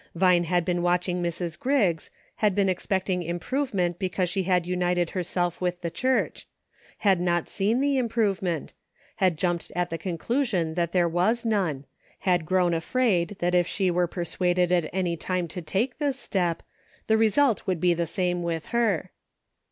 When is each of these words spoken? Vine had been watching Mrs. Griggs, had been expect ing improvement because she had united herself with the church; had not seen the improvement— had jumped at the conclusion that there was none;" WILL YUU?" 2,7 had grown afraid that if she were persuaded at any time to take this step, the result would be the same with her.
Vine 0.15 0.45
had 0.45 0.65
been 0.65 0.81
watching 0.81 1.21
Mrs. 1.21 1.59
Griggs, 1.59 2.09
had 2.37 2.55
been 2.55 2.67
expect 2.67 3.07
ing 3.07 3.21
improvement 3.21 3.99
because 3.99 4.29
she 4.31 4.41
had 4.41 4.65
united 4.65 5.11
herself 5.11 5.61
with 5.61 5.79
the 5.81 5.91
church; 5.91 6.47
had 6.97 7.19
not 7.21 7.47
seen 7.47 7.81
the 7.81 7.99
improvement— 7.99 8.73
had 9.23 9.37
jumped 9.37 9.71
at 9.75 9.91
the 9.91 9.99
conclusion 9.99 10.73
that 10.73 10.91
there 10.91 11.07
was 11.07 11.45
none;" 11.45 11.65
WILL 11.65 11.73
YUU?" 11.73 11.75
2,7 11.77 11.85
had 12.21 12.45
grown 12.47 12.73
afraid 12.73 13.35
that 13.37 13.53
if 13.53 13.67
she 13.67 13.91
were 13.91 14.07
persuaded 14.07 14.71
at 14.71 14.89
any 14.91 15.15
time 15.15 15.47
to 15.49 15.61
take 15.61 15.99
this 15.99 16.17
step, 16.19 16.63
the 17.05 17.15
result 17.15 17.67
would 17.67 17.79
be 17.79 17.93
the 17.93 18.07
same 18.07 18.41
with 18.41 18.65
her. 18.73 19.11